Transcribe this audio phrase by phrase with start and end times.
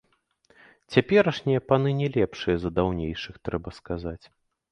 [0.95, 4.25] Цяперашнія паны не лепшыя за даўнейшых, трэба сказаць.